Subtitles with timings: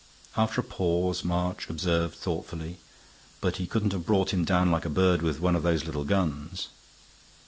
[0.35, 2.79] After a pause March observed, thoughtfully,
[3.39, 6.05] "But he couldn't have brought him down like a bird with one of those little
[6.05, 6.69] guns."